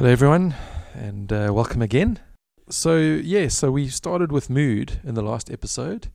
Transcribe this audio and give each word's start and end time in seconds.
Hello, 0.00 0.10
everyone, 0.10 0.54
and 0.94 1.30
uh, 1.30 1.50
welcome 1.52 1.82
again. 1.82 2.20
So, 2.70 2.96
yeah, 2.96 3.48
so 3.48 3.70
we 3.70 3.88
started 3.88 4.32
with 4.32 4.48
mood 4.48 4.98
in 5.04 5.14
the 5.14 5.20
last 5.20 5.50
episode. 5.50 6.08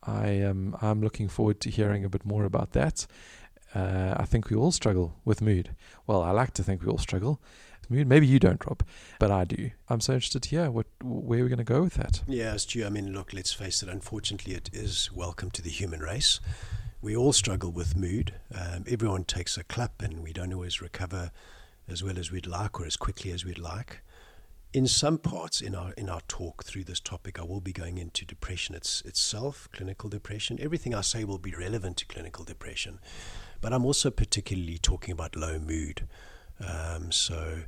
I 0.00 0.28
am 0.28 0.76
I'm 0.80 1.02
looking 1.02 1.26
forward 1.26 1.58
to 1.62 1.68
hearing 1.68 2.04
a 2.04 2.08
bit 2.08 2.24
more 2.24 2.44
about 2.44 2.70
that. 2.74 3.04
Uh, 3.74 4.14
I 4.16 4.26
think 4.26 4.48
we 4.48 4.54
all 4.54 4.70
struggle 4.70 5.16
with 5.24 5.42
mood. 5.42 5.74
Well, 6.06 6.22
I 6.22 6.30
like 6.30 6.54
to 6.54 6.62
think 6.62 6.82
we 6.82 6.88
all 6.88 6.98
struggle 6.98 7.42
with 7.80 7.90
mood. 7.90 8.06
Maybe 8.06 8.28
you 8.28 8.38
don't, 8.38 8.64
Rob, 8.64 8.84
but 9.18 9.32
I 9.32 9.44
do. 9.44 9.72
I'm 9.88 10.00
so 10.00 10.12
interested 10.12 10.44
to 10.44 10.48
hear 10.48 10.70
what 10.70 10.86
where 11.02 11.40
we're 11.40 11.48
going 11.48 11.58
to 11.58 11.64
go 11.64 11.82
with 11.82 11.94
that. 11.94 12.22
Yeah, 12.28 12.56
Stu. 12.58 12.86
I 12.86 12.90
mean, 12.90 13.12
look, 13.12 13.32
let's 13.32 13.52
face 13.52 13.82
it. 13.82 13.88
Unfortunately, 13.88 14.54
it 14.54 14.70
is 14.72 15.10
welcome 15.12 15.50
to 15.50 15.62
the 15.62 15.68
human 15.68 15.98
race. 15.98 16.38
We 17.00 17.16
all 17.16 17.32
struggle 17.32 17.72
with 17.72 17.96
mood. 17.96 18.34
Um, 18.54 18.84
everyone 18.86 19.24
takes 19.24 19.58
a 19.58 19.64
clap, 19.64 20.00
and 20.00 20.22
we 20.22 20.32
don't 20.32 20.52
always 20.52 20.80
recover 20.80 21.32
as 21.92 22.02
well 22.02 22.18
as 22.18 22.32
we'd 22.32 22.46
like 22.46 22.80
or 22.80 22.86
as 22.86 22.96
quickly 22.96 23.30
as 23.30 23.44
we'd 23.44 23.58
like. 23.58 24.00
In 24.72 24.86
some 24.86 25.18
parts 25.18 25.60
in 25.60 25.74
our 25.74 25.92
in 25.92 26.08
our 26.08 26.22
talk 26.28 26.64
through 26.64 26.84
this 26.84 27.00
topic, 27.00 27.38
I 27.38 27.44
will 27.44 27.60
be 27.60 27.72
going 27.72 27.98
into 27.98 28.24
depression 28.24 28.74
it's, 28.74 29.02
itself, 29.02 29.68
clinical 29.72 30.08
depression. 30.08 30.58
Everything 30.60 30.94
I 30.94 31.02
say 31.02 31.24
will 31.24 31.38
be 31.38 31.54
relevant 31.54 31.98
to 31.98 32.06
clinical 32.06 32.44
depression, 32.44 32.98
but 33.60 33.72
I'm 33.74 33.84
also 33.84 34.10
particularly 34.10 34.78
talking 34.78 35.12
about 35.12 35.36
low 35.36 35.58
mood. 35.58 36.08
Um, 36.58 37.12
so, 37.12 37.64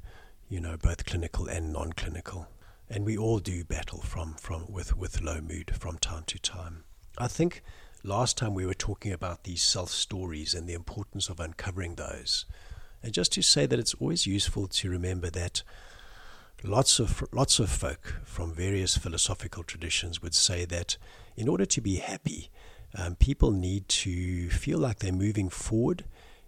you 0.49 0.61
know, 0.61 0.77
both 0.79 1.05
clinical 1.05 1.47
and 1.47 1.73
non-clinical, 1.73 2.49
and 2.89 3.05
we 3.05 3.19
all 3.19 3.39
do 3.39 3.65
battle 3.65 4.01
from 4.01 4.35
from 4.35 4.73
with 4.73 4.97
with 4.97 5.21
low 5.21 5.43
mood 5.43 5.73
from 5.79 5.99
time 5.99 6.25
to 6.29 6.39
time. 6.39 6.85
I 7.19 7.29
think 7.29 7.63
last 8.03 8.39
time 8.39 8.55
we 8.55 8.67
were 8.67 8.75
talking 8.75 9.13
about 9.13 9.45
these 9.45 9.63
self 9.63 9.91
stories 9.91 10.55
and 10.55 10.67
the 10.67 10.75
importance 10.75 11.29
of 11.29 11.39
uncovering 11.39 11.97
those. 11.97 12.47
And 13.05 13.13
just 13.13 13.33
to 13.33 13.43
say 13.43 13.67
that 13.67 13.79
it's 13.79 13.93
always 13.93 14.27
useful 14.27 14.67
to 14.67 14.89
remember 14.89 15.29
that 15.29 15.63
lots 16.63 16.99
of 16.99 17.23
lots 17.33 17.59
of 17.59 17.69
folk 17.69 18.23
from 18.25 18.55
various 18.55 18.97
philosophical 18.97 19.63
traditions 19.63 20.23
would 20.23 20.35
say 20.35 20.65
that 20.65 20.97
in 21.37 21.47
order 21.47 21.67
to 21.67 21.83
be 21.83 21.97
happy, 21.97 22.49
um, 22.97 23.15
people 23.17 23.51
need 23.51 23.91
to 23.91 24.49
feel 24.49 24.79
like 24.79 25.01
they're 25.01 25.13
moving 25.13 25.51
forward 25.51 26.07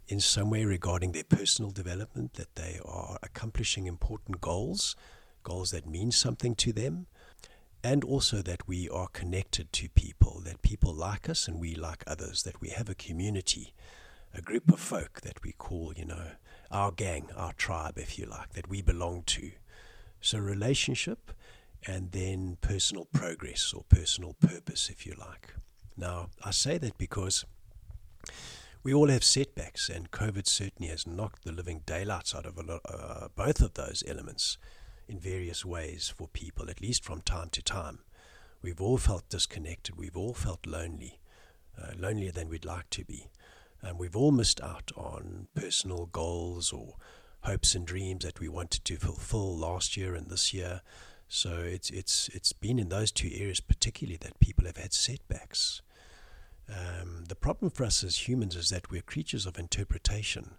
in 0.08 0.18
some 0.18 0.48
way 0.48 0.64
regarding 0.64 1.12
their 1.12 1.24
personal 1.24 1.70
development, 1.70 2.32
that 2.34 2.54
they 2.54 2.80
are 2.86 3.18
accomplishing 3.22 3.86
important 3.86 4.40
goals, 4.40 4.96
goals 5.42 5.72
that 5.72 5.86
mean 5.86 6.10
something 6.10 6.54
to 6.54 6.72
them, 6.72 7.06
and 7.84 8.02
also 8.02 8.40
that 8.40 8.66
we 8.66 8.88
are 8.88 9.08
connected 9.08 9.70
to 9.74 9.90
people, 9.90 10.40
that 10.46 10.62
people 10.62 10.94
like 10.94 11.28
us 11.28 11.48
and 11.48 11.60
we 11.60 11.74
like 11.74 12.02
others, 12.06 12.44
that 12.44 12.62
we 12.62 12.70
have 12.70 12.88
a 12.88 12.94
community, 12.94 13.74
a 14.36 14.42
group 14.42 14.70
of 14.70 14.78
folk 14.78 15.22
that 15.22 15.42
we 15.42 15.52
call, 15.52 15.94
you 15.96 16.04
know, 16.04 16.32
our 16.70 16.92
gang, 16.92 17.30
our 17.36 17.54
tribe, 17.54 17.96
if 17.96 18.18
you 18.18 18.26
like, 18.26 18.52
that 18.52 18.68
we 18.68 18.82
belong 18.82 19.22
to. 19.24 19.50
So, 20.20 20.38
relationship 20.38 21.32
and 21.86 22.12
then 22.12 22.58
personal 22.60 23.06
progress 23.06 23.72
or 23.74 23.84
personal 23.88 24.34
purpose, 24.34 24.90
if 24.90 25.06
you 25.06 25.14
like. 25.18 25.54
Now, 25.96 26.28
I 26.44 26.50
say 26.50 26.76
that 26.78 26.98
because 26.98 27.44
we 28.82 28.92
all 28.92 29.08
have 29.08 29.24
setbacks, 29.24 29.88
and 29.88 30.10
COVID 30.10 30.46
certainly 30.46 30.90
has 30.90 31.06
knocked 31.06 31.44
the 31.44 31.52
living 31.52 31.82
daylights 31.86 32.34
out 32.34 32.44
of 32.44 32.58
lot, 32.58 32.82
uh, 32.84 33.28
both 33.34 33.60
of 33.60 33.74
those 33.74 34.04
elements 34.06 34.58
in 35.08 35.18
various 35.18 35.64
ways 35.64 36.12
for 36.14 36.28
people, 36.28 36.68
at 36.68 36.82
least 36.82 37.04
from 37.04 37.22
time 37.22 37.48
to 37.50 37.62
time. 37.62 38.00
We've 38.60 38.80
all 38.80 38.98
felt 38.98 39.28
disconnected, 39.28 39.96
we've 39.96 40.16
all 40.16 40.34
felt 40.34 40.66
lonely, 40.66 41.20
uh, 41.80 41.92
lonelier 41.98 42.32
than 42.32 42.48
we'd 42.48 42.64
like 42.64 42.90
to 42.90 43.04
be. 43.04 43.28
And 43.82 43.98
we've 43.98 44.16
all 44.16 44.32
missed 44.32 44.60
out 44.60 44.90
on 44.96 45.48
personal 45.54 46.06
goals 46.06 46.72
or 46.72 46.96
hopes 47.40 47.74
and 47.74 47.86
dreams 47.86 48.24
that 48.24 48.40
we 48.40 48.48
wanted 48.48 48.84
to 48.84 48.96
fulfill 48.96 49.56
last 49.56 49.96
year 49.96 50.14
and 50.14 50.28
this 50.28 50.52
year. 50.52 50.82
So 51.28 51.58
it's 51.58 51.90
it's 51.90 52.28
it's 52.32 52.52
been 52.52 52.78
in 52.78 52.88
those 52.88 53.12
two 53.12 53.30
areas 53.32 53.60
particularly 53.60 54.18
that 54.18 54.40
people 54.40 54.66
have 54.66 54.76
had 54.76 54.92
setbacks. 54.92 55.82
Um, 56.68 57.24
the 57.28 57.36
problem 57.36 57.70
for 57.70 57.84
us 57.84 58.02
as 58.02 58.28
humans 58.28 58.56
is 58.56 58.70
that 58.70 58.90
we're 58.90 59.02
creatures 59.02 59.46
of 59.46 59.58
interpretation, 59.58 60.56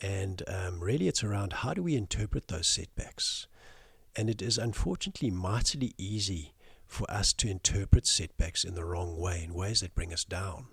and 0.00 0.42
um, 0.46 0.80
really 0.80 1.08
it's 1.08 1.24
around 1.24 1.52
how 1.52 1.74
do 1.74 1.82
we 1.82 1.96
interpret 1.96 2.48
those 2.48 2.66
setbacks. 2.66 3.46
And 4.16 4.30
it 4.30 4.40
is 4.42 4.58
unfortunately 4.58 5.30
mightily 5.30 5.94
easy 5.98 6.54
for 6.86 7.08
us 7.10 7.32
to 7.34 7.50
interpret 7.50 8.06
setbacks 8.06 8.64
in 8.64 8.74
the 8.74 8.84
wrong 8.84 9.18
way, 9.18 9.44
in 9.44 9.54
ways 9.54 9.80
that 9.80 9.94
bring 9.94 10.12
us 10.12 10.24
down. 10.24 10.68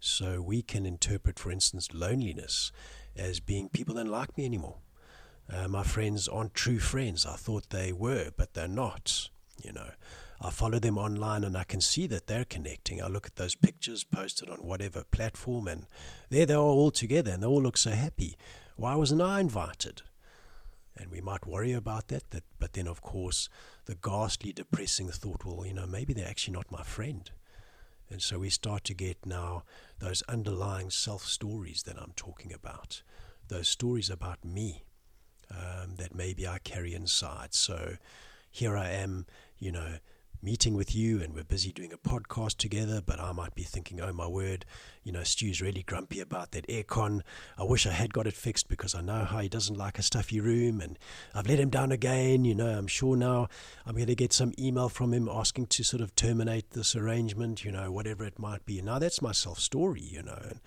So 0.00 0.40
we 0.40 0.62
can 0.62 0.86
interpret, 0.86 1.38
for 1.38 1.50
instance, 1.50 1.88
loneliness 1.92 2.72
as 3.16 3.40
being 3.40 3.68
people 3.68 3.94
don't 3.94 4.06
like 4.06 4.36
me 4.36 4.44
anymore. 4.44 4.78
Uh, 5.52 5.66
my 5.66 5.82
friends 5.82 6.28
aren't 6.28 6.54
true 6.54 6.78
friends. 6.78 7.26
I 7.26 7.34
thought 7.34 7.70
they 7.70 7.92
were, 7.92 8.30
but 8.36 8.54
they're 8.54 8.68
not. 8.68 9.28
You 9.62 9.72
know, 9.72 9.90
I 10.40 10.50
follow 10.50 10.78
them 10.78 10.98
online 10.98 11.42
and 11.42 11.56
I 11.56 11.64
can 11.64 11.80
see 11.80 12.06
that 12.08 12.26
they're 12.26 12.44
connecting. 12.44 13.02
I 13.02 13.08
look 13.08 13.26
at 13.26 13.36
those 13.36 13.56
pictures 13.56 14.04
posted 14.04 14.48
on 14.48 14.58
whatever 14.58 15.04
platform, 15.10 15.66
and 15.66 15.86
there 16.30 16.46
they 16.46 16.54
are 16.54 16.58
all 16.58 16.90
together, 16.90 17.32
and 17.32 17.42
they 17.42 17.46
all 17.46 17.62
look 17.62 17.76
so 17.76 17.90
happy. 17.90 18.36
Why 18.76 18.94
wasn't 18.94 19.22
I 19.22 19.40
invited? 19.40 20.02
And 20.96 21.10
we 21.10 21.20
might 21.20 21.46
worry 21.46 21.72
about 21.72 22.08
that, 22.08 22.30
that 22.30 22.44
but 22.58 22.74
then, 22.74 22.86
of 22.86 23.02
course, 23.02 23.48
the 23.86 23.94
ghastly, 23.94 24.52
depressing 24.52 25.08
thought, 25.08 25.44
well, 25.44 25.66
you 25.66 25.74
know, 25.74 25.86
maybe 25.86 26.12
they're 26.12 26.28
actually 26.28 26.54
not 26.54 26.70
my 26.70 26.82
friend. 26.82 27.30
And 28.10 28.22
so 28.22 28.38
we 28.38 28.50
start 28.50 28.84
to 28.84 28.94
get 28.94 29.26
now 29.26 29.64
those 29.98 30.22
underlying 30.22 30.90
self 30.90 31.24
stories 31.24 31.82
that 31.84 31.96
I'm 31.98 32.12
talking 32.16 32.52
about, 32.52 33.02
those 33.48 33.68
stories 33.68 34.10
about 34.10 34.44
me 34.44 34.84
um, 35.50 35.96
that 35.96 36.14
maybe 36.14 36.46
I 36.46 36.58
carry 36.58 36.94
inside. 36.94 37.54
So 37.54 37.96
here 38.50 38.76
I 38.76 38.90
am, 38.90 39.26
you 39.58 39.72
know, 39.72 39.98
meeting 40.42 40.74
with 40.74 40.94
you 40.94 41.20
and 41.20 41.34
we're 41.34 41.44
busy 41.44 41.72
doing 41.72 41.92
a 41.92 41.98
podcast 41.98 42.58
together, 42.58 43.00
but 43.04 43.18
I 43.18 43.32
might 43.32 43.54
be 43.54 43.64
thinking, 43.64 44.00
oh 44.00 44.12
my 44.12 44.26
word, 44.26 44.64
you 45.02 45.10
know, 45.10 45.24
Stu's 45.24 45.60
really 45.60 45.82
grumpy 45.82 46.20
about 46.20 46.52
that 46.52 46.66
aircon. 46.68 47.22
I 47.56 47.64
wish 47.64 47.86
I 47.86 47.90
had 47.92 48.12
got 48.12 48.26
it 48.26 48.34
fixed 48.34 48.68
because 48.68 48.94
I 48.94 49.00
know 49.00 49.24
how 49.24 49.40
he 49.40 49.48
doesn't 49.48 49.76
like 49.76 49.98
a 49.98 50.02
stuffy 50.02 50.40
room 50.40 50.80
and 50.80 50.98
I've 51.34 51.48
let 51.48 51.58
him 51.58 51.70
down 51.70 51.90
again. 51.90 52.44
You 52.44 52.54
know, 52.54 52.68
I'm 52.68 52.86
sure 52.86 53.16
now 53.16 53.48
I'm 53.84 53.94
going 53.94 54.06
to 54.06 54.14
get 54.14 54.32
some 54.32 54.52
email 54.58 54.88
from 54.88 55.12
him 55.12 55.28
asking 55.28 55.66
to 55.66 55.82
sort 55.82 56.02
of 56.02 56.14
terminate 56.14 56.70
this 56.70 56.94
arrangement, 56.94 57.64
you 57.64 57.72
know, 57.72 57.90
whatever 57.90 58.24
it 58.24 58.38
might 58.38 58.64
be. 58.64 58.80
Now 58.80 58.98
that's 58.98 59.20
my 59.20 59.32
self 59.32 59.58
story, 59.58 60.02
you 60.02 60.22
know. 60.22 60.38
And 60.40 60.60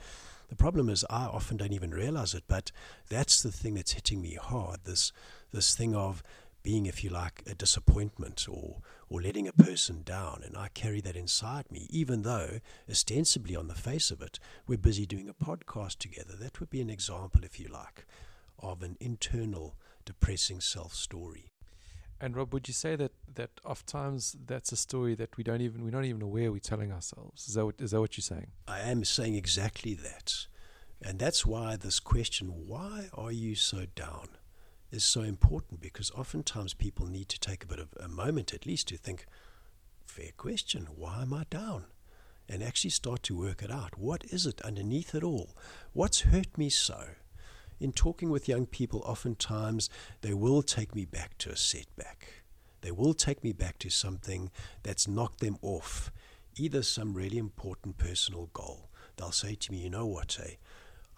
the 0.49 0.55
problem 0.57 0.89
is 0.89 1.05
I 1.09 1.25
often 1.25 1.55
don't 1.55 1.71
even 1.71 1.91
realize 1.91 2.33
it, 2.33 2.43
but 2.47 2.73
that's 3.07 3.41
the 3.41 3.53
thing 3.53 3.75
that's 3.75 3.93
hitting 3.93 4.21
me 4.21 4.35
hard. 4.35 4.81
This 4.83 5.13
this 5.53 5.75
thing 5.75 5.95
of 5.95 6.21
being, 6.63 6.85
if 6.85 7.03
you 7.03 7.09
like, 7.09 7.43
a 7.47 7.55
disappointment 7.55 8.47
or, 8.49 8.77
or 9.09 9.21
letting 9.21 9.47
a 9.47 9.53
person 9.53 10.03
down. 10.03 10.41
And 10.45 10.57
I 10.57 10.69
carry 10.73 11.01
that 11.01 11.15
inside 11.15 11.71
me, 11.71 11.87
even 11.89 12.21
though, 12.23 12.59
ostensibly 12.89 13.55
on 13.55 13.67
the 13.67 13.75
face 13.75 14.11
of 14.11 14.21
it, 14.21 14.39
we're 14.67 14.77
busy 14.77 15.05
doing 15.05 15.29
a 15.29 15.33
podcast 15.33 15.97
together. 15.97 16.33
That 16.39 16.59
would 16.59 16.69
be 16.69 16.81
an 16.81 16.89
example, 16.89 17.43
if 17.43 17.59
you 17.59 17.67
like, 17.67 18.05
of 18.59 18.83
an 18.83 18.97
internal 18.99 19.75
depressing 20.05 20.61
self 20.61 20.93
story. 20.93 21.51
And 22.19 22.35
Rob, 22.35 22.53
would 22.53 22.67
you 22.67 22.73
say 22.73 22.95
that 22.97 23.13
that 23.33 23.49
oft 23.65 23.87
times 23.87 24.35
that's 24.45 24.71
a 24.71 24.77
story 24.77 25.15
that 25.15 25.37
we 25.37 25.43
don't 25.43 25.61
even 25.61 25.83
we're 25.83 25.89
not 25.89 26.05
even 26.05 26.21
aware 26.21 26.51
we're 26.51 26.59
telling 26.59 26.91
ourselves? 26.91 27.47
Is 27.47 27.55
that 27.55 27.65
what, 27.65 27.75
is 27.79 27.91
that 27.91 27.99
what 27.99 28.15
you're 28.15 28.21
saying? 28.21 28.51
I 28.67 28.81
am 28.81 29.03
saying 29.03 29.33
exactly 29.33 29.95
that, 29.95 30.45
and 31.01 31.17
that's 31.17 31.47
why 31.47 31.75
this 31.77 31.99
question: 31.99 32.67
Why 32.67 33.09
are 33.15 33.31
you 33.31 33.55
so 33.55 33.87
down? 33.95 34.29
Is 34.91 35.05
so 35.05 35.21
important 35.21 35.79
because 35.79 36.11
oftentimes 36.11 36.73
people 36.73 37.07
need 37.07 37.29
to 37.29 37.39
take 37.39 37.63
a 37.63 37.67
bit 37.67 37.79
of 37.79 37.93
a 37.99 38.09
moment 38.09 38.53
at 38.53 38.65
least 38.65 38.89
to 38.89 38.97
think, 38.97 39.25
fair 40.05 40.31
question, 40.35 40.87
why 40.95 41.21
am 41.21 41.33
I 41.33 41.45
down? 41.49 41.85
And 42.49 42.61
actually 42.61 42.89
start 42.89 43.23
to 43.23 43.37
work 43.37 43.63
it 43.63 43.71
out. 43.71 43.97
What 43.97 44.25
is 44.25 44.45
it 44.45 44.61
underneath 44.61 45.15
it 45.15 45.23
all? 45.23 45.55
What's 45.93 46.21
hurt 46.21 46.57
me 46.57 46.69
so? 46.69 47.05
In 47.79 47.93
talking 47.93 48.29
with 48.29 48.49
young 48.49 48.65
people, 48.65 49.01
oftentimes 49.05 49.89
they 50.21 50.33
will 50.33 50.61
take 50.61 50.93
me 50.93 51.05
back 51.05 51.37
to 51.39 51.49
a 51.49 51.55
setback. 51.55 52.43
They 52.81 52.91
will 52.91 53.13
take 53.13 53.43
me 53.43 53.53
back 53.53 53.79
to 53.79 53.89
something 53.89 54.51
that's 54.83 55.07
knocked 55.07 55.39
them 55.39 55.57
off, 55.61 56.11
either 56.57 56.83
some 56.83 57.13
really 57.13 57.37
important 57.37 57.97
personal 57.97 58.49
goal. 58.53 58.89
They'll 59.15 59.31
say 59.31 59.55
to 59.55 59.71
me, 59.71 59.77
you 59.77 59.89
know 59.89 60.05
what, 60.05 60.37
eh? 60.43 60.55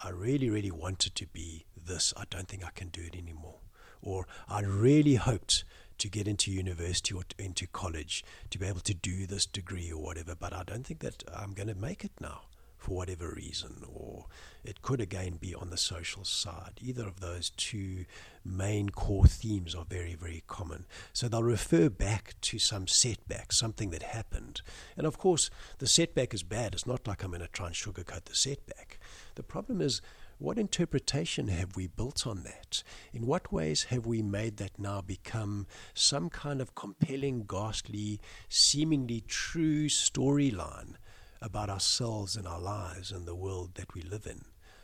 I 0.00 0.10
really, 0.10 0.50
really 0.50 0.70
wanted 0.70 1.14
to 1.16 1.26
be 1.26 1.64
this. 1.76 2.14
I 2.16 2.24
don't 2.30 2.46
think 2.46 2.64
I 2.64 2.70
can 2.70 2.88
do 2.88 3.02
it 3.02 3.16
anymore 3.16 3.63
or 4.04 4.26
I 4.48 4.60
really 4.60 5.16
hoped 5.16 5.64
to 5.98 6.08
get 6.08 6.28
into 6.28 6.50
university 6.50 7.14
or 7.14 7.22
into 7.38 7.66
college 7.66 8.24
to 8.50 8.58
be 8.58 8.66
able 8.66 8.80
to 8.80 8.94
do 8.94 9.26
this 9.26 9.46
degree 9.46 9.90
or 9.90 10.02
whatever, 10.02 10.34
but 10.34 10.52
I 10.52 10.62
don't 10.64 10.86
think 10.86 11.00
that 11.00 11.24
I'm 11.34 11.54
going 11.54 11.68
to 11.68 11.74
make 11.74 12.04
it 12.04 12.12
now 12.20 12.42
for 12.84 12.96
whatever 12.96 13.32
reason, 13.34 13.82
or 13.90 14.26
it 14.62 14.82
could 14.82 15.00
again 15.00 15.38
be 15.40 15.54
on 15.54 15.70
the 15.70 15.76
social 15.76 16.22
side. 16.22 16.78
Either 16.82 17.06
of 17.06 17.20
those 17.20 17.48
two 17.56 18.04
main 18.44 18.90
core 18.90 19.26
themes 19.26 19.74
are 19.74 19.86
very, 19.88 20.14
very 20.14 20.42
common. 20.46 20.84
So 21.14 21.26
they'll 21.26 21.42
refer 21.42 21.88
back 21.88 22.34
to 22.42 22.58
some 22.58 22.86
setback, 22.86 23.52
something 23.52 23.88
that 23.90 24.02
happened. 24.02 24.60
And 24.98 25.06
of 25.06 25.16
course, 25.16 25.48
the 25.78 25.86
setback 25.86 26.34
is 26.34 26.42
bad. 26.42 26.74
It's 26.74 26.86
not 26.86 27.08
like 27.08 27.22
I'm 27.22 27.30
going 27.30 27.40
to 27.40 27.48
try 27.48 27.68
and 27.68 27.74
sugarcoat 27.74 28.24
the 28.24 28.34
setback. 28.34 28.98
The 29.36 29.42
problem 29.42 29.80
is 29.80 30.02
what 30.44 30.58
interpretation 30.58 31.48
have 31.48 31.74
we 31.74 31.86
built 31.86 32.26
on 32.26 32.42
that? 32.42 32.82
In 33.14 33.26
what 33.26 33.50
ways 33.50 33.84
have 33.84 34.04
we 34.04 34.20
made 34.20 34.58
that 34.58 34.78
now 34.78 35.00
become 35.00 35.66
some 35.94 36.28
kind 36.28 36.60
of 36.60 36.74
compelling, 36.74 37.44
ghastly, 37.44 38.20
seemingly 38.50 39.22
true 39.26 39.86
storyline 39.86 40.96
about 41.40 41.70
ourselves 41.70 42.36
and 42.36 42.46
our 42.46 42.60
lives 42.60 43.10
and 43.10 43.26
the 43.26 43.34
world 43.34 43.70
that 43.76 43.94
we 43.94 44.02
live 44.02 44.26
in? 44.26 44.42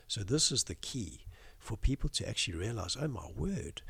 So, 0.08 0.22
this 0.22 0.50
is 0.50 0.64
the 0.64 0.74
key 0.74 1.26
for 1.58 1.76
people 1.76 2.08
to 2.08 2.26
actually 2.26 2.56
realize 2.56 2.96
oh, 2.98 3.08
my 3.08 3.28
word, 3.36 3.82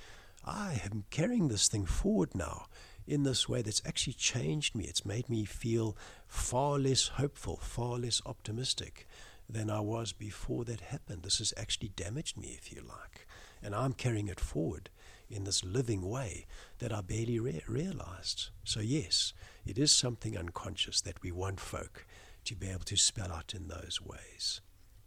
I 0.45 0.81
am 0.85 1.05
carrying 1.11 1.47
this 1.47 1.69
thing 1.69 1.87
forward 1.87 2.35
now 2.35 2.67
in 3.07 3.23
this 3.23 3.49
way 3.49 3.63
that's 3.63 3.83
actually 3.87 4.15
changed 4.15 4.75
me. 4.75 4.87
It's 4.87 5.07
made 5.07 5.29
me 5.29 5.45
feel 5.45 5.97
far 6.27 6.81
less 6.81 7.07
hopeful, 7.07 7.59
far 7.59 7.97
less 7.99 8.21
optimistic 8.27 9.07
than 9.51 9.71
I 9.71 9.81
was 9.81 10.13
before 10.13 10.65
that 10.65 10.81
happened. 10.81 11.23
This 11.23 11.39
has 11.39 11.55
actually 11.57 11.89
damaged 11.89 12.37
me, 12.37 12.57
if 12.59 12.73
you 12.73 12.83
like. 12.83 13.27
And 13.63 13.75
I'm 13.75 13.93
carrying 13.93 14.29
it 14.29 14.41
forward 14.41 14.91
in 15.29 15.45
this 15.45 15.65
living 15.65 16.09
way 16.09 16.47
that 16.79 16.93
I 16.93 17.01
barely 17.01 17.39
re- 17.39 17.63
realized. 17.69 18.51
So, 18.65 18.81
yes, 18.81 19.33
it 19.67 19.79
is 19.79 19.93
something 19.93 20.37
unconscious 20.37 21.01
that 21.03 21.23
we 21.23 21.31
want 21.31 21.61
folk 21.61 22.07
to 22.45 22.57
be 22.57 22.69
able 22.69 22.85
to 22.85 22.97
spell 22.97 23.33
out 23.33 23.55
in 23.55 23.69
those 23.69 24.01
ways. 24.03 24.61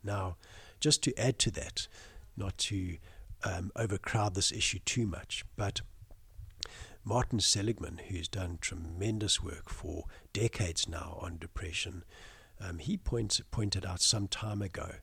Now, 0.04 0.38
just 0.80 1.02
to 1.04 1.18
add 1.20 1.40
to 1.40 1.52
that, 1.52 1.88
not 2.38 2.58
to 2.60 2.98
um, 3.44 3.72
overcrowd 3.76 4.36
this 4.36 4.52
issue 4.52 4.80
too 4.80 5.08
much, 5.08 5.46
but 5.56 5.82
Martin 7.04 7.40
Seligman, 7.40 8.00
who's 8.10 8.28
done 8.28 8.60
tremendous 8.62 9.44
work 9.44 9.70
for 9.70 10.06
decades 10.32 10.88
now 10.88 11.18
on 11.22 11.38
depression, 11.38 12.04
um, 12.64 12.80
he 12.80 12.98
points, 12.98 13.42
pointed 13.52 13.86
out 13.86 14.02
some 14.02 14.28
time 14.28 14.62
ago 14.62 14.96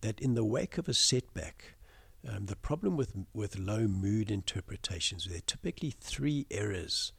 that 0.00 0.20
in 0.20 0.34
the 0.34 0.44
wake 0.44 0.78
of 0.78 0.88
a 0.88 0.94
setback, 0.94 1.74
um, 2.28 2.46
the 2.46 2.56
problem 2.56 2.96
with, 2.96 3.14
with 3.32 3.58
low 3.58 3.86
mood 3.86 4.30
interpretations, 4.30 5.26
there 5.26 5.38
are 5.38 5.46
typically 5.46 5.94
three 6.00 6.46
errors 6.50 7.12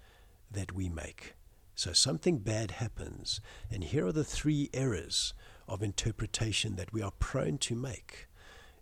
that 0.52 0.74
we 0.74 0.90
make. 0.90 1.34
So 1.76 1.94
something 1.94 2.40
bad 2.40 2.72
happens, 2.72 3.42
and 3.72 3.84
here 3.84 4.06
are 4.06 4.12
the 4.12 4.24
three 4.24 4.70
errors 4.74 5.34
of 5.68 5.82
interpretation 5.82 6.76
that 6.76 6.94
we 6.94 7.02
are 7.02 7.12
prone 7.12 7.58
to 7.60 7.76
make. 7.76 8.28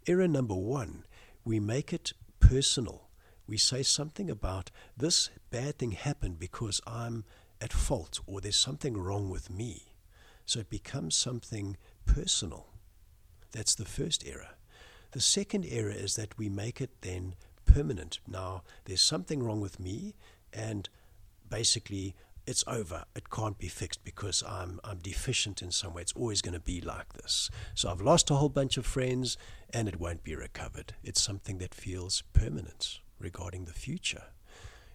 Error 0.07 0.27
number 0.27 0.55
one, 0.55 1.05
we 1.45 1.59
make 1.59 1.93
it 1.93 2.13
personal 2.39 3.09
we 3.49 3.57
say 3.57 3.81
something 3.81 4.29
about 4.29 4.69
this 4.95 5.31
bad 5.49 5.79
thing 5.79 5.91
happened 5.93 6.37
because 6.37 6.79
I'm 6.85 7.25
at 7.59 7.73
fault 7.73 8.19
or 8.27 8.39
there's 8.39 8.55
something 8.55 8.95
wrong 8.95 9.29
with 9.29 9.49
me. 9.49 9.88
So 10.49 10.61
it 10.61 10.71
becomes 10.71 11.15
something 11.15 11.77
personal. 12.07 12.65
That's 13.51 13.75
the 13.75 13.85
first 13.85 14.23
error. 14.25 14.55
The 15.11 15.21
second 15.21 15.63
error 15.69 15.91
is 15.91 16.15
that 16.15 16.39
we 16.39 16.49
make 16.49 16.81
it 16.81 16.89
then 17.01 17.35
permanent. 17.65 18.19
Now, 18.27 18.63
there's 18.85 18.99
something 18.99 19.43
wrong 19.43 19.61
with 19.61 19.79
me, 19.79 20.15
and 20.51 20.89
basically, 21.47 22.15
it's 22.47 22.63
over. 22.65 23.05
It 23.15 23.29
can't 23.29 23.59
be 23.59 23.67
fixed 23.67 24.03
because 24.03 24.41
I'm, 24.41 24.79
I'm 24.83 24.97
deficient 24.97 25.61
in 25.61 25.69
some 25.69 25.93
way. 25.93 26.01
It's 26.01 26.13
always 26.13 26.41
going 26.41 26.55
to 26.55 26.59
be 26.59 26.81
like 26.81 27.13
this. 27.13 27.51
So 27.75 27.91
I've 27.91 28.01
lost 28.01 28.31
a 28.31 28.35
whole 28.35 28.49
bunch 28.49 28.75
of 28.75 28.87
friends, 28.87 29.37
and 29.71 29.87
it 29.87 29.99
won't 29.99 30.23
be 30.23 30.35
recovered. 30.35 30.95
It's 31.03 31.21
something 31.21 31.59
that 31.59 31.75
feels 31.75 32.23
permanent 32.33 33.01
regarding 33.19 33.65
the 33.65 33.73
future. 33.73 34.23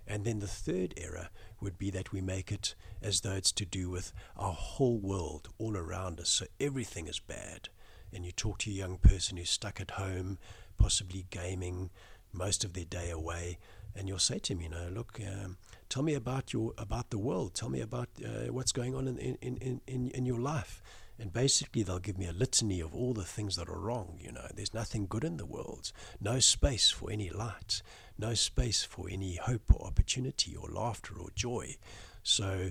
And 0.06 0.24
then 0.24 0.40
the 0.40 0.46
third 0.46 0.94
error 0.96 1.28
would 1.60 1.78
be 1.78 1.90
that 1.90 2.12
we 2.12 2.20
make 2.20 2.52
it 2.52 2.74
as 3.02 3.20
though 3.20 3.32
it's 3.32 3.52
to 3.52 3.64
do 3.64 3.90
with 3.90 4.12
our 4.36 4.52
whole 4.52 4.98
world 4.98 5.48
all 5.58 5.76
around 5.76 6.20
us. 6.20 6.28
So 6.28 6.46
everything 6.60 7.06
is 7.06 7.20
bad. 7.20 7.68
And 8.12 8.24
you 8.24 8.32
talk 8.32 8.58
to 8.58 8.70
a 8.70 8.74
young 8.74 8.98
person 8.98 9.36
who's 9.36 9.50
stuck 9.50 9.80
at 9.80 9.92
home, 9.92 10.38
possibly 10.78 11.26
gaming 11.30 11.90
most 12.32 12.64
of 12.64 12.74
their 12.74 12.84
day 12.84 13.10
away, 13.10 13.58
and 13.94 14.08
you'll 14.08 14.18
say 14.18 14.38
to 14.38 14.52
him, 14.52 14.60
you 14.60 14.68
know, 14.68 14.88
look, 14.92 15.20
um, 15.20 15.56
tell 15.88 16.02
me 16.02 16.14
about 16.14 16.52
your 16.52 16.72
about 16.76 17.10
the 17.10 17.18
world. 17.18 17.54
Tell 17.54 17.68
me 17.68 17.80
about 17.80 18.08
uh, 18.24 18.52
what's 18.52 18.72
going 18.72 18.94
on 18.94 19.06
in, 19.06 19.18
in, 19.18 19.56
in, 19.56 19.80
in, 19.86 20.10
in 20.10 20.26
your 20.26 20.40
life. 20.40 20.82
And 21.16 21.32
basically, 21.32 21.84
they'll 21.84 22.00
give 22.00 22.18
me 22.18 22.26
a 22.26 22.32
litany 22.32 22.80
of 22.80 22.92
all 22.92 23.14
the 23.14 23.22
things 23.22 23.54
that 23.54 23.68
are 23.68 23.78
wrong. 23.78 24.18
You 24.20 24.32
know, 24.32 24.48
there's 24.52 24.74
nothing 24.74 25.06
good 25.06 25.22
in 25.22 25.36
the 25.36 25.46
world, 25.46 25.92
no 26.20 26.40
space 26.40 26.90
for 26.90 27.08
any 27.12 27.30
light, 27.30 27.82
no 28.18 28.34
space 28.34 28.84
for 28.84 29.08
any 29.10 29.36
hope 29.36 29.72
or 29.74 29.86
opportunity 29.86 30.54
or 30.54 30.68
laughter 30.68 31.14
or 31.18 31.28
joy. 31.34 31.76
So, 32.22 32.70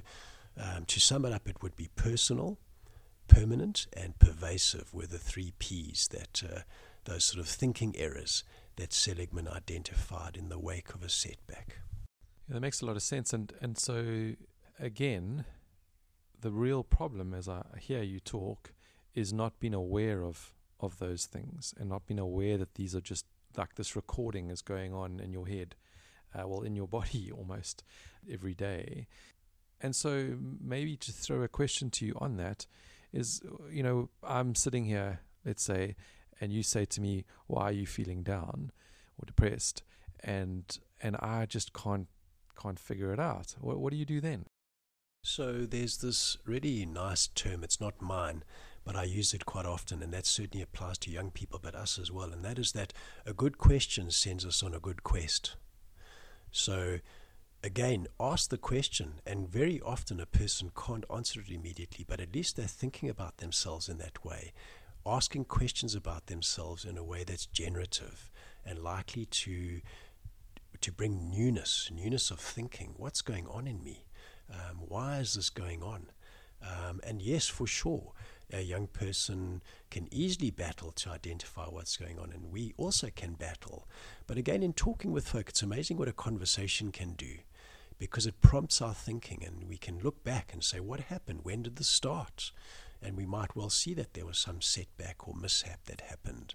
um, 0.58 0.86
to 0.86 1.00
sum 1.00 1.26
it 1.26 1.34
up, 1.34 1.48
it 1.48 1.62
would 1.62 1.76
be 1.76 1.90
personal, 1.96 2.60
permanent, 3.28 3.88
and 3.94 4.18
pervasive 4.20 4.94
were 4.94 5.08
the 5.08 5.18
three 5.18 5.54
P's 5.60 6.08
that 6.10 6.44
uh, 6.44 6.60
those 7.06 7.26
sort 7.26 7.40
of 7.40 7.48
thinking 7.48 7.96
errors 7.98 8.44
that 8.76 8.94
Seligman 8.94 9.48
identified 9.48 10.38
in 10.38 10.50
the 10.50 10.60
wake 10.60 10.94
of 10.94 11.04
a 11.04 11.10
setback. 11.10 11.80
Yeah, 12.48 12.56
that 12.56 12.62
makes 12.62 12.82
a 12.82 12.86
lot 12.86 12.96
of 12.96 13.04
sense. 13.04 13.34
And, 13.34 13.54
and 13.62 13.78
so, 13.78 14.34
again, 14.80 15.46
the 16.40 16.52
real 16.52 16.84
problem, 16.84 17.34
as 17.34 17.48
I 17.48 17.64
hear 17.80 18.04
you 18.04 18.20
talk, 18.20 18.74
is 19.14 19.32
not 19.34 19.60
being 19.60 19.74
aware 19.74 20.24
of 20.24 20.54
of 20.84 21.00
those 21.00 21.26
things 21.26 21.74
and 21.80 21.90
not 21.90 22.06
being 22.06 22.20
aware 22.20 22.58
that 22.58 22.76
these 22.76 22.94
are 22.94 23.02
just 23.02 23.26
like 23.58 23.76
this 23.76 23.96
recording 23.96 24.50
is 24.50 24.62
going 24.62 24.94
on 24.94 25.20
in 25.20 25.34
your 25.34 25.48
head, 25.48 25.76
uh, 26.34 26.48
well, 26.48 26.62
in 26.62 26.76
your 26.76 26.88
body 27.00 27.32
almost 27.32 27.84
every 28.30 28.54
day. 28.54 29.08
And 29.82 29.96
so, 29.96 30.38
maybe 30.62 30.96
to 30.98 31.12
throw 31.12 31.42
a 31.42 31.48
question 31.48 31.90
to 31.92 32.06
you 32.06 32.16
on 32.20 32.38
that 32.38 32.66
is, 33.12 33.42
you 33.70 33.84
know, 33.84 34.10
I'm 34.24 34.56
sitting 34.56 34.86
here, 34.86 35.20
let's 35.46 35.64
say, 35.64 35.96
and 36.40 36.52
you 36.52 36.64
say 36.64 36.86
to 36.86 37.02
me, 37.02 37.26
"Why 37.48 37.64
are 37.64 37.72
you 37.74 37.86
feeling 37.86 38.24
down 38.24 38.72
or 39.18 39.26
depressed?" 39.26 39.84
and 40.24 40.80
and 41.02 41.18
I 41.18 41.46
just 41.46 41.74
can't 41.74 42.08
can't 42.60 42.80
figure 42.80 43.12
it 43.14 43.20
out. 43.20 43.56
What, 43.60 43.80
what 43.80 43.92
do 43.92 43.98
you 43.98 44.06
do 44.06 44.22
then? 44.22 44.46
So 45.22 45.66
there's 45.66 45.98
this 45.98 46.38
really 46.46 46.86
nice 46.86 47.28
term, 47.28 47.64
it's 47.64 47.80
not 47.80 48.02
mine, 48.02 48.44
but 48.84 48.96
I 48.96 49.04
use 49.04 49.34
it 49.34 49.46
quite 49.46 49.66
often, 49.66 50.04
and 50.04 50.14
that 50.14 50.26
certainly 50.26 50.64
applies 50.64 50.98
to 51.00 51.12
young 51.12 51.32
people, 51.32 51.60
but 51.62 51.76
us 51.76 51.98
as 51.98 52.12
well, 52.12 52.32
and 52.32 52.44
that 52.44 52.60
is 52.60 52.74
that 52.74 52.94
a 53.26 53.34
good 53.34 53.58
question 53.58 54.12
sends 54.12 54.46
us 54.46 54.62
on 54.64 54.74
a 54.74 54.80
good 54.80 55.04
quest. 55.04 55.56
So 56.52 57.00
again, 57.64 58.08
ask 58.20 58.50
the 58.50 58.58
question, 58.58 59.22
and 59.26 59.50
very 59.50 59.80
often 59.82 60.20
a 60.20 60.26
person 60.26 60.72
can't 60.76 61.06
answer 61.14 61.40
it 61.40 61.50
immediately, 61.50 62.06
but 62.08 62.20
at 62.20 62.36
least 62.36 62.58
they're 62.58 62.68
thinking 62.68 63.10
about 63.10 63.38
themselves 63.38 63.88
in 63.88 63.98
that 64.00 64.24
way, 64.26 64.52
asking 65.06 65.46
questions 65.46 65.96
about 65.96 66.28
themselves 66.28 66.86
in 66.86 66.98
a 66.98 67.04
way 67.04 67.24
that's 67.24 67.46
generative 67.46 68.32
and 68.66 68.80
likely 68.80 69.26
to 69.26 69.82
to 70.82 70.92
bring 70.92 71.30
newness, 71.30 71.90
newness 71.94 72.30
of 72.30 72.40
thinking. 72.40 72.94
What's 72.98 73.22
going 73.22 73.48
on 73.48 73.68
in 73.68 73.82
me? 73.82 74.06
Um, 74.52 74.82
why 74.86 75.20
is 75.20 75.36
this 75.36 75.50
going 75.50 75.82
on? 75.82 76.08
Um, 76.62 77.00
and 77.06 77.22
yes, 77.22 77.48
for 77.48 77.68
sure, 77.68 78.13
a 78.54 78.62
young 78.62 78.88
person 78.88 79.62
can 79.90 80.08
easily 80.12 80.52
battle 80.52 80.92
to 80.92 81.10
identify 81.10 81.66
what's 81.66 81.98
going 81.98 82.20
on, 82.20 82.32
and 82.32 82.52
we 82.52 82.74
also 82.78 83.10
can 83.14 83.34
battle. 83.34 83.88
But 84.28 84.38
again, 84.38 84.64
in 84.64 84.74
talking 84.74 85.12
with 85.12 85.28
folk, 85.28 85.50
it's 85.50 85.64
amazing 85.64 85.98
what 85.98 86.08
a 86.08 86.14
conversation 86.14 86.92
can 86.92 87.14
do 87.14 87.38
because 87.98 88.26
it 88.26 88.42
prompts 88.42 88.82
our 88.82 88.94
thinking, 88.94 89.44
and 89.46 89.68
we 89.68 89.78
can 89.78 90.00
look 90.00 90.24
back 90.24 90.54
and 90.54 90.64
say, 90.64 90.80
What 90.80 91.02
happened? 91.02 91.42
When 91.44 91.64
did 91.64 91.78
this 91.78 91.88
start? 91.88 92.52
And 93.02 93.18
we 93.18 93.26
might 93.26 93.56
well 93.56 93.70
see 93.70 93.94
that 93.96 94.14
there 94.14 94.26
was 94.26 94.38
some 94.38 94.62
setback 94.62 95.28
or 95.28 95.36
mishap 95.36 95.86
that 95.86 96.02
happened. 96.02 96.54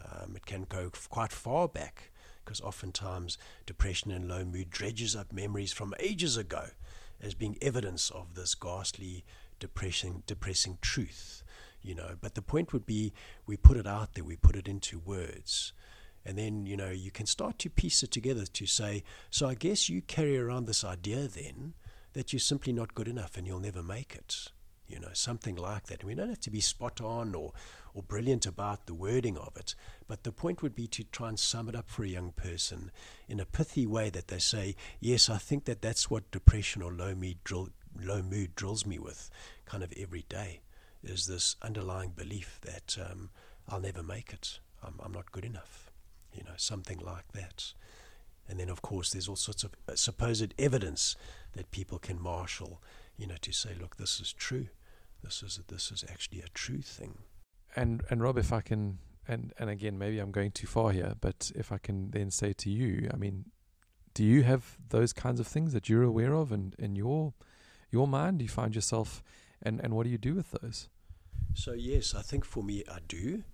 Um, 0.00 0.36
it 0.36 0.46
can 0.46 0.62
go 0.68 0.90
quite 1.08 1.32
far 1.32 1.66
back 1.66 2.12
because 2.44 2.60
oftentimes 2.60 3.36
depression 3.66 4.12
and 4.12 4.28
low 4.28 4.44
mood 4.44 4.70
dredges 4.70 5.16
up 5.16 5.32
memories 5.32 5.72
from 5.72 5.94
ages 5.98 6.36
ago 6.36 6.66
as 7.20 7.34
being 7.34 7.58
evidence 7.60 8.10
of 8.10 8.34
this 8.34 8.54
ghastly, 8.54 9.24
depressing, 9.58 10.22
depressing 10.26 10.78
truth. 10.80 11.42
You 11.80 11.94
know, 11.94 12.16
but 12.20 12.34
the 12.34 12.42
point 12.42 12.72
would 12.72 12.86
be 12.86 13.12
we 13.46 13.56
put 13.56 13.76
it 13.76 13.86
out 13.86 14.14
there, 14.14 14.24
we 14.24 14.36
put 14.36 14.56
it 14.56 14.68
into 14.68 14.98
words. 14.98 15.72
And 16.24 16.36
then, 16.36 16.66
you 16.66 16.76
know, 16.76 16.90
you 16.90 17.10
can 17.10 17.26
start 17.26 17.58
to 17.60 17.70
piece 17.70 18.02
it 18.02 18.10
together 18.10 18.44
to 18.44 18.66
say, 18.66 19.04
so 19.30 19.48
I 19.48 19.54
guess 19.54 19.88
you 19.88 20.02
carry 20.02 20.36
around 20.36 20.66
this 20.66 20.84
idea 20.84 21.28
then 21.28 21.74
that 22.12 22.32
you're 22.32 22.40
simply 22.40 22.72
not 22.72 22.94
good 22.94 23.08
enough 23.08 23.36
and 23.36 23.46
you'll 23.46 23.60
never 23.60 23.82
make 23.82 24.14
it. 24.14 24.48
You 24.86 24.98
know, 24.98 25.10
something 25.12 25.56
like 25.56 25.86
that. 25.86 26.02
We 26.02 26.14
don't 26.14 26.30
have 26.30 26.40
to 26.40 26.50
be 26.50 26.60
spot 26.60 27.00
on 27.00 27.34
or, 27.34 27.52
or 27.92 28.02
brilliant 28.02 28.46
about 28.46 28.86
the 28.86 28.94
wording 28.94 29.36
of 29.36 29.54
it, 29.56 29.74
but 30.06 30.24
the 30.24 30.32
point 30.32 30.62
would 30.62 30.74
be 30.74 30.86
to 30.88 31.04
try 31.04 31.28
and 31.28 31.38
sum 31.38 31.68
it 31.68 31.76
up 31.76 31.90
for 31.90 32.04
a 32.04 32.08
young 32.08 32.32
person 32.32 32.90
in 33.28 33.38
a 33.38 33.44
pithy 33.44 33.86
way 33.86 34.08
that 34.10 34.28
they 34.28 34.38
say, 34.38 34.76
Yes, 34.98 35.28
I 35.28 35.36
think 35.36 35.66
that 35.66 35.82
that's 35.82 36.10
what 36.10 36.30
depression 36.30 36.80
or 36.80 36.92
low 36.92 37.14
mood, 37.14 37.44
drill, 37.44 37.68
low 38.00 38.22
mood 38.22 38.54
drills 38.54 38.86
me 38.86 38.98
with 38.98 39.30
kind 39.66 39.82
of 39.82 39.92
every 39.96 40.24
day, 40.28 40.60
is 41.02 41.26
this 41.26 41.56
underlying 41.62 42.10
belief 42.10 42.60
that 42.62 42.96
um, 42.98 43.30
I'll 43.68 43.80
never 43.80 44.02
make 44.02 44.32
it. 44.32 44.60
I'm, 44.82 44.94
I'm 45.02 45.12
not 45.12 45.32
good 45.32 45.44
enough. 45.44 45.90
You 46.32 46.44
know, 46.44 46.54
something 46.56 46.98
like 46.98 47.32
that. 47.32 47.72
And 48.48 48.58
then, 48.58 48.70
of 48.70 48.82
course, 48.82 49.10
there's 49.10 49.28
all 49.28 49.36
sorts 49.36 49.64
of 49.64 49.72
uh, 49.88 49.94
supposed 49.94 50.54
evidence 50.58 51.16
that 51.52 51.70
people 51.70 51.98
can 51.98 52.20
marshal, 52.20 52.80
you 53.16 53.26
know, 53.26 53.36
to 53.42 53.52
say, 53.52 53.70
look, 53.78 53.96
this 53.96 54.20
is 54.20 54.32
true. 54.32 54.68
This 55.22 55.42
is 55.42 55.60
this 55.68 55.90
is 55.90 56.04
actually 56.08 56.40
a 56.40 56.48
true 56.54 56.80
thing. 56.80 57.18
And 57.76 58.02
and 58.08 58.22
Rob, 58.22 58.38
if 58.38 58.52
I 58.52 58.60
can 58.60 58.98
and 59.26 59.52
and 59.58 59.68
again, 59.68 59.98
maybe 59.98 60.18
I'm 60.18 60.30
going 60.30 60.52
too 60.52 60.66
far 60.66 60.92
here, 60.92 61.14
but 61.20 61.50
if 61.54 61.72
I 61.72 61.78
can 61.78 62.10
then 62.12 62.30
say 62.30 62.52
to 62.54 62.70
you, 62.70 63.10
I 63.12 63.16
mean, 63.16 63.46
do 64.14 64.24
you 64.24 64.42
have 64.44 64.78
those 64.88 65.12
kinds 65.12 65.40
of 65.40 65.46
things 65.46 65.72
that 65.72 65.88
you're 65.88 66.02
aware 66.02 66.34
of 66.34 66.52
and 66.52 66.74
in 66.78 66.96
your 66.96 67.34
your 67.90 68.06
mind? 68.06 68.38
Do 68.38 68.44
you 68.44 68.48
find 68.48 68.74
yourself 68.74 69.22
and, 69.62 69.80
and 69.80 69.94
what 69.94 70.04
do 70.04 70.10
you 70.10 70.18
do 70.18 70.34
with 70.34 70.50
those? 70.50 70.88
So 71.54 71.72
yes, 71.72 72.14
I 72.14 72.22
think 72.22 72.44
for 72.44 72.62
me 72.62 72.84
I 72.90 72.98
do. 73.06 73.44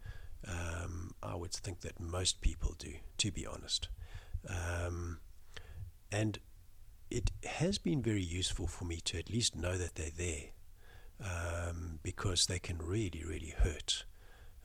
Um, 0.47 1.15
I 1.23 1.35
would 1.35 1.53
think 1.53 1.81
that 1.81 1.99
most 1.99 2.43
people 2.43 2.75
do, 2.79 2.95
to 3.19 3.31
be 3.31 3.47
honest. 3.47 3.89
Um, 4.47 5.21
and 6.13 6.39
it 7.11 7.31
has 7.47 7.79
been 7.79 8.03
very 8.03 8.23
useful 8.23 8.67
for 8.67 8.85
me 8.85 9.01
to 9.05 9.19
at 9.19 9.31
least 9.31 9.57
know 9.57 9.79
that 9.79 9.95
they're 9.95 10.11
there 10.15 10.51
um, 11.23 11.99
because 12.03 12.47
they 12.47 12.59
can 12.59 12.79
really, 12.79 13.25
really 13.27 13.55
hurt 13.57 14.05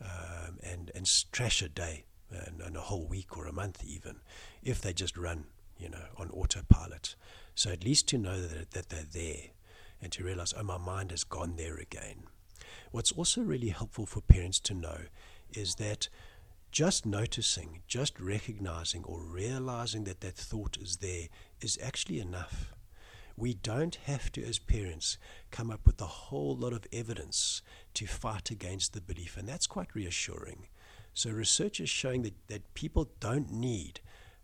um, 0.01 0.57
and, 0.63 0.91
and 0.95 1.07
trash 1.31 1.61
a 1.61 1.69
day 1.69 2.05
and, 2.31 2.61
and, 2.61 2.75
a 2.75 2.81
whole 2.81 3.05
week 3.05 3.38
or 3.38 3.47
a 3.47 3.53
month 3.53 3.83
even 3.83 4.17
if 4.63 4.81
they 4.81 4.93
just 4.93 5.17
run, 5.17 5.45
you 5.77 5.89
know, 5.89 6.05
on 6.17 6.29
autopilot. 6.31 7.15
So 7.55 7.71
at 7.71 7.83
least 7.83 8.07
to 8.09 8.17
know 8.17 8.41
that, 8.41 8.71
that 8.71 8.89
they're 8.89 9.03
there 9.11 9.51
and 10.01 10.12
to 10.12 10.24
realize, 10.24 10.53
oh, 10.58 10.63
my 10.63 10.77
mind 10.77 11.12
has 11.12 11.24
gone 11.24 11.56
there 11.56 11.77
again. 11.77 12.24
What's 12.91 13.12
also 13.12 13.41
really 13.41 13.70
helpful 13.70 14.06
for 14.06 14.22
parents 14.22 14.60
to 14.62 14.74
know 14.74 15.01
is 15.53 15.75
that 15.75 16.10
just 16.72 17.06
noticing, 17.06 17.82
just 17.88 18.20
recognizing 18.20 19.03
or 19.03 19.22
realizing 19.22 20.03
that 20.03 20.22
that 20.22 20.36
thought 20.36 20.77
is 20.77 20.98
there 20.98 21.27
is 21.62 21.79
actually 21.82 22.20
enough. 22.20 22.74
We 23.36 23.53
don't 23.53 23.96
have 24.06 24.32
to, 24.34 24.44
as 24.46 24.60
parents, 24.60 25.18
come 25.50 25.72
up 25.72 25.86
with 25.86 26.01
a 26.01 26.06
whole 26.06 26.56
lot 26.56 26.74
of 26.74 26.86
evidence 26.91 27.62
to 27.96 28.06
fight 28.06 28.51
against 28.51 28.94
the 28.94 29.01
belief, 29.01 29.38
and 29.38 29.48
that's 29.48 29.68
quite 29.68 29.96
reassuring. 29.96 30.68
So, 31.13 31.32
research 31.32 31.79
is 31.79 31.89
showing 31.89 32.22
that, 32.24 32.48
that 32.48 32.74
people 32.74 33.10
don't 33.20 33.51
need 33.51 34.01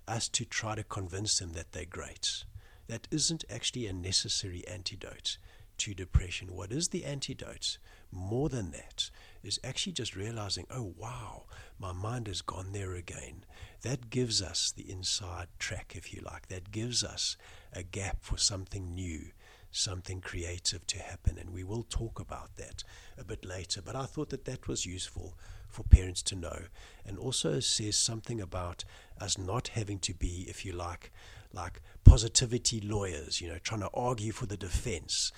us 0.08 0.28
to 0.30 0.46
try 0.46 0.76
to 0.76 0.84
convince 0.84 1.40
them 1.40 1.54
that 1.54 1.74
they're 1.74 1.86
great. 1.86 2.46
That 2.88 3.08
isn't 3.12 3.44
actually 3.50 3.88
a 3.88 3.94
necessary 3.94 4.66
antidote 4.68 5.38
to 5.78 5.94
depression. 5.94 6.56
What 6.56 6.72
is 6.72 6.90
the 6.90 7.06
antidote? 7.06 7.78
More 8.12 8.50
than 8.50 8.72
that, 8.72 9.10
is 9.44 9.60
actually 9.64 9.94
just 9.94 10.16
realizing, 10.16 10.66
oh, 10.72 10.94
wow, 10.98 11.44
my 11.80 11.92
mind 11.92 12.28
has 12.28 12.42
gone 12.42 12.72
there 12.72 12.96
again. 12.96 13.46
That 13.82 14.10
gives 14.10 14.42
us 14.42 14.72
the 14.76 14.90
inside 14.90 15.48
track, 15.60 15.94
if 15.96 16.14
you 16.14 16.22
like. 16.26 16.48
That 16.48 16.72
gives 16.72 17.04
us 17.04 17.38
a 17.74 17.84
gap 17.84 18.18
for 18.22 18.38
something 18.38 18.96
new, 18.96 19.32
something 19.72 20.22
creative 20.22 20.88
to 20.88 21.00
happen. 21.00 21.38
And 21.38 21.52
we 21.52 21.64
will 21.64 21.84
talk 21.84 22.20
about 22.20 22.56
that 22.56 22.84
a 23.18 23.24
bit 23.24 23.46
later. 23.46 23.82
But 23.82 23.96
I 23.96 24.06
thought 24.06 24.30
that 24.30 24.46
that 24.46 24.68
was 24.68 24.86
useful 24.86 25.38
for 25.68 25.84
parents 25.84 26.22
to 26.24 26.36
know. 26.36 26.64
And 27.06 27.18
also 27.18 27.60
says 27.60 27.98
something 27.98 28.40
about 28.40 28.86
us 29.20 29.38
not 29.38 29.70
having 29.70 30.00
to 30.00 30.14
be, 30.14 30.46
if 30.48 30.66
you 30.66 30.72
like, 30.72 31.12
like 31.54 31.82
positivity 32.04 32.82
lawyers, 32.82 33.42
you 33.42 33.48
know, 33.48 33.58
trying 33.62 33.82
to 33.82 33.90
argue 33.94 34.32
for 34.32 34.46
the 34.46 34.58
defense. 34.58 35.32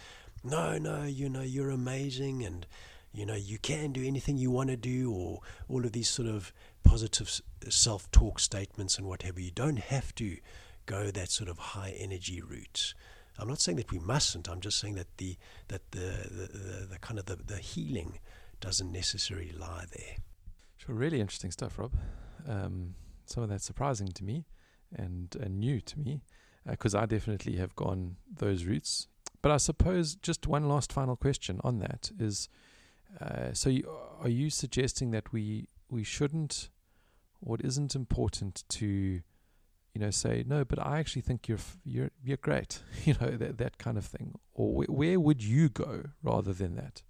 No, 0.44 0.78
no, 0.78 1.04
you 1.04 1.30
know, 1.30 1.42
you're 1.42 1.70
amazing 1.70 2.44
and 2.44 2.66
you 3.14 3.26
know, 3.26 3.36
you 3.36 3.58
can 3.58 3.94
do 3.94 4.06
anything 4.06 4.38
you 4.38 4.52
want 4.52 4.70
to 4.70 4.78
do, 4.78 5.12
or 5.12 5.40
all 5.68 5.84
of 5.86 5.92
these 5.92 6.08
sort 6.10 6.28
of 6.28 6.54
positive 6.84 7.42
self 7.68 8.12
talk 8.12 8.40
statements 8.40 8.98
and 8.98 9.08
whatever. 9.08 9.40
You 9.40 9.50
don't 9.50 9.80
have 9.80 10.14
to 10.16 10.38
go 10.86 11.10
that 11.10 11.32
sort 11.32 11.50
of 11.50 11.58
high 11.58 11.96
energy 11.98 12.42
route. 12.42 12.94
I'm 13.40 13.48
not 13.48 13.60
saying 13.60 13.78
that 13.78 13.92
we 13.92 13.98
mustn't. 13.98 14.48
I'm 14.48 14.62
just 14.62 14.80
saying 14.80 14.96
that 14.96 15.08
the 15.18 15.36
that 15.70 15.90
the 15.92 16.28
the, 16.30 16.58
the, 16.58 16.88
the 16.92 17.00
kind 17.00 17.20
of 17.20 17.26
the, 17.26 17.38
the 17.38 17.58
healing 17.58 18.20
doesn't 18.60 18.92
necessarily 18.92 19.52
lie 19.52 19.86
there. 19.96 20.18
Sure, 20.78 20.94
really 20.94 21.20
interesting 21.20 21.52
stuff, 21.52 21.80
Rob. 21.80 21.94
Um, 22.48 22.94
some 23.26 23.44
of 23.44 23.50
that 23.50 23.62
surprising 23.62 24.10
to 24.10 24.24
me 24.24 24.46
and, 24.96 25.36
and 25.40 25.60
new 25.60 25.82
to 25.82 26.00
me 26.00 26.22
because 26.70 26.96
uh, 26.96 27.00
I 27.00 27.06
definitely 27.06 27.58
have 27.58 27.76
gone 27.76 28.18
those 28.38 28.66
routes. 28.66 29.08
But 29.48 29.54
I 29.54 29.58
suppose 29.60 30.16
just 30.16 30.46
one 30.46 30.68
last 30.68 30.92
final 30.92 31.16
question 31.16 31.62
on 31.64 31.80
that 31.80 32.12
is 32.20 32.50
uh, 33.22 33.54
so, 33.54 33.70
you, 33.70 33.90
are 34.20 34.28
you 34.28 34.50
suggesting 34.50 35.12
that 35.12 35.32
we 35.32 35.70
we 35.90 36.04
shouldn't, 36.04 36.70
or 37.42 37.56
it 37.56 37.62
isn't 37.64 37.96
important 37.96 38.66
to, 38.68 38.86
you 38.86 39.22
know, 39.96 40.12
say 40.12 40.44
no? 40.46 40.66
But 40.66 40.86
I 40.86 41.00
actually 41.00 41.22
think 41.22 41.48
you're 41.48 41.64
you're 41.86 42.12
you're 42.22 42.36
great, 42.36 42.82
you 43.06 43.16
know, 43.22 43.38
that 43.38 43.58
that 43.58 43.78
kind 43.78 43.98
of 43.98 44.04
thing. 44.04 44.38
Or 44.54 44.84
wh- 44.84 44.90
where 44.90 45.18
would 45.18 45.42
you 45.42 45.70
go 45.70 46.04
rather 46.22 46.52
than 46.52 46.76
that? 46.76 47.04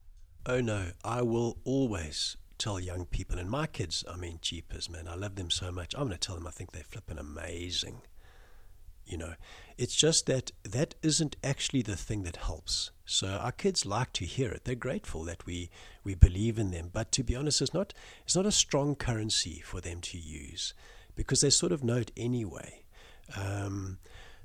Oh 0.45 0.61
no, 0.61 0.91
I 1.03 1.23
will 1.23 1.57
always 1.63 2.37
tell 2.59 2.79
young 2.79 3.07
people 3.07 3.39
and 3.39 3.49
my 3.49 3.65
kids. 3.65 4.03
I 4.07 4.15
mean, 4.15 4.37
jeepers, 4.43 4.91
man, 4.91 5.07
I 5.07 5.15
love 5.15 5.37
them 5.37 5.49
so 5.49 5.71
much. 5.71 5.95
I'm 5.95 6.01
going 6.01 6.11
to 6.11 6.19
tell 6.19 6.35
them 6.35 6.45
I 6.45 6.51
think 6.51 6.71
they're 6.71 6.83
flipping 6.83 7.17
amazing. 7.17 8.03
You 9.07 9.17
know, 9.17 9.33
it's 9.77 9.95
just 9.95 10.25
that 10.25 10.51
that 10.63 10.95
isn't 11.01 11.37
actually 11.43 11.81
the 11.81 11.95
thing 11.95 12.23
that 12.23 12.35
helps. 12.37 12.91
So 13.05 13.27
our 13.27 13.53
kids 13.53 13.85
like 13.85 14.11
to 14.13 14.25
hear 14.25 14.51
it. 14.51 14.65
They're 14.65 14.75
grateful 14.75 15.23
that 15.23 15.45
we, 15.45 15.69
we 16.03 16.13
believe 16.13 16.59
in 16.59 16.71
them. 16.71 16.89
But 16.91 17.11
to 17.13 17.23
be 17.23 17.35
honest, 17.35 17.61
it's 17.61 17.73
not 17.73 17.93
it's 18.23 18.35
not 18.35 18.45
a 18.45 18.51
strong 18.51 18.95
currency 18.95 19.61
for 19.63 19.79
them 19.79 20.01
to 20.01 20.17
use 20.17 20.73
because 21.15 21.41
they 21.41 21.49
sort 21.49 21.71
of 21.71 21.83
know 21.83 21.97
it 21.97 22.11
anyway. 22.17 22.83
Um, 23.35 23.97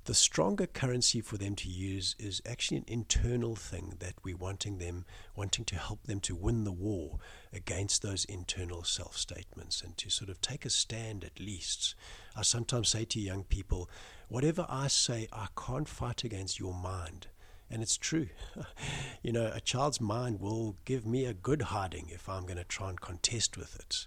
the 0.04 0.14
stronger 0.14 0.66
currency 0.66 1.20
for 1.20 1.36
them 1.36 1.54
to 1.54 1.68
use 1.68 2.16
is 2.18 2.42
actually 2.44 2.78
an 2.78 2.84
internal 2.88 3.54
thing 3.54 3.94
that 4.00 4.14
we're 4.24 4.36
wanting 4.36 4.78
them 4.78 5.04
wanting 5.36 5.64
to 5.66 5.76
help 5.76 6.02
them 6.04 6.18
to 6.20 6.34
win 6.34 6.64
the 6.64 6.72
war 6.72 7.18
against 7.52 8.02
those 8.02 8.24
internal 8.24 8.82
self 8.82 9.16
statements 9.16 9.80
and 9.80 9.96
to 9.96 10.10
sort 10.10 10.28
of 10.28 10.40
take 10.40 10.64
a 10.64 10.70
stand 10.70 11.22
at 11.22 11.38
least. 11.38 11.94
I 12.36 12.42
sometimes 12.42 12.88
say 12.88 13.04
to 13.04 13.20
young 13.20 13.44
people, 13.44 13.88
whatever 14.28 14.66
I 14.68 14.88
say, 14.88 15.28
I 15.32 15.46
can't 15.56 15.88
fight 15.88 16.24
against 16.24 16.58
your 16.58 16.74
mind. 16.74 17.28
And 17.70 17.80
it's 17.82 17.96
true. 17.96 18.28
you 19.22 19.32
know, 19.32 19.50
a 19.54 19.60
child's 19.60 20.00
mind 20.00 20.40
will 20.40 20.76
give 20.84 21.06
me 21.06 21.24
a 21.24 21.32
good 21.32 21.62
hiding 21.62 22.08
if 22.10 22.28
I'm 22.28 22.42
going 22.42 22.58
to 22.58 22.64
try 22.64 22.90
and 22.90 23.00
contest 23.00 23.56
with 23.56 23.76
it. 23.76 24.06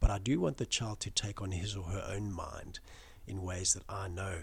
But 0.00 0.10
I 0.10 0.18
do 0.18 0.40
want 0.40 0.56
the 0.56 0.66
child 0.66 1.00
to 1.00 1.10
take 1.10 1.42
on 1.42 1.52
his 1.52 1.76
or 1.76 1.84
her 1.84 2.04
own 2.08 2.32
mind 2.32 2.80
in 3.26 3.42
ways 3.42 3.74
that 3.74 3.84
I 3.88 4.08
know 4.08 4.42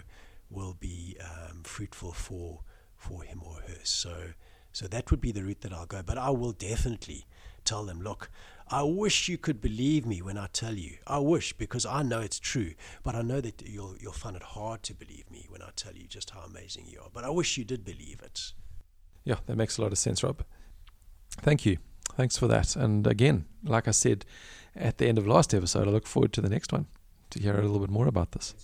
will 0.52 0.76
be 0.78 1.16
um, 1.20 1.62
fruitful 1.64 2.12
for 2.12 2.60
for 2.96 3.22
him 3.24 3.42
or 3.44 3.56
her. 3.66 3.80
So 3.82 4.32
so 4.72 4.86
that 4.88 5.10
would 5.10 5.20
be 5.20 5.32
the 5.32 5.42
route 5.42 5.60
that 5.62 5.72
I'll 5.72 5.86
go. 5.86 6.02
But 6.02 6.18
I 6.18 6.30
will 6.30 6.52
definitely 6.52 7.26
tell 7.64 7.84
them, 7.84 8.00
look, 8.00 8.30
I 8.68 8.82
wish 8.82 9.28
you 9.28 9.36
could 9.36 9.60
believe 9.60 10.06
me 10.06 10.22
when 10.22 10.38
I 10.38 10.48
tell 10.52 10.74
you. 10.74 10.96
I 11.06 11.18
wish 11.18 11.52
because 11.52 11.84
I 11.84 12.02
know 12.02 12.20
it's 12.20 12.40
true, 12.40 12.72
but 13.02 13.14
I 13.14 13.22
know 13.22 13.40
that 13.40 13.62
you'll 13.68 13.96
you'll 14.00 14.12
find 14.12 14.36
it 14.36 14.42
hard 14.42 14.82
to 14.84 14.94
believe 14.94 15.30
me 15.30 15.46
when 15.48 15.62
I 15.62 15.70
tell 15.76 15.94
you 15.94 16.06
just 16.06 16.30
how 16.30 16.40
amazing 16.40 16.86
you 16.86 17.00
are. 17.00 17.10
But 17.12 17.24
I 17.24 17.30
wish 17.30 17.58
you 17.58 17.64
did 17.64 17.84
believe 17.84 18.20
it. 18.22 18.52
Yeah, 19.24 19.36
that 19.46 19.56
makes 19.56 19.78
a 19.78 19.82
lot 19.82 19.92
of 19.92 19.98
sense, 19.98 20.22
Rob. 20.22 20.42
Thank 21.42 21.64
you. 21.66 21.78
Thanks 22.16 22.36
for 22.36 22.48
that. 22.48 22.76
And 22.76 23.06
again, 23.06 23.46
like 23.64 23.88
I 23.88 23.92
said 23.92 24.24
at 24.74 24.98
the 24.98 25.06
end 25.06 25.18
of 25.18 25.26
last 25.26 25.54
episode, 25.54 25.86
I 25.86 25.90
look 25.90 26.06
forward 26.06 26.32
to 26.34 26.40
the 26.40 26.48
next 26.48 26.72
one 26.72 26.86
to 27.30 27.40
hear 27.40 27.54
a 27.54 27.62
little 27.62 27.78
bit 27.78 27.90
more 27.90 28.06
about 28.06 28.32
this. 28.32 28.54